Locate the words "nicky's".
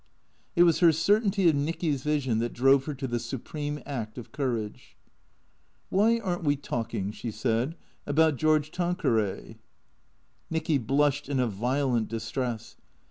1.53-2.01